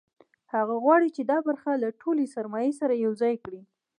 [0.53, 3.61] هغه غواړي چې دا برخه له ټولې سرمایې سره یوځای کړي